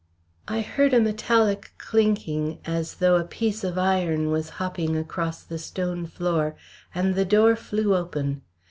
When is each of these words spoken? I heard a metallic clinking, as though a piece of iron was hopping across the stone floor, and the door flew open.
I 0.47 0.61
heard 0.61 0.95
a 0.95 0.99
metallic 0.99 1.73
clinking, 1.77 2.57
as 2.65 2.95
though 2.95 3.17
a 3.17 3.23
piece 3.23 3.63
of 3.63 3.77
iron 3.77 4.31
was 4.31 4.49
hopping 4.57 4.97
across 4.97 5.43
the 5.43 5.59
stone 5.59 6.07
floor, 6.07 6.55
and 6.95 7.13
the 7.13 7.23
door 7.23 7.55
flew 7.55 7.95
open. 7.95 8.41